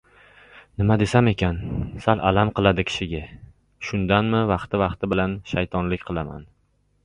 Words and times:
Nima 0.81 0.95
desam 1.01 1.29
ekan... 1.31 1.59
Sal 2.07 2.23
alam 2.31 2.53
qiladi 2.61 2.87
kishiga. 2.89 3.21
Shundanmi, 3.91 4.43
vaqti-vaqti 4.55 5.13
bilan 5.15 5.41
«shayton- 5.55 5.93
lik» 5.95 6.11
qilaman. 6.11 6.53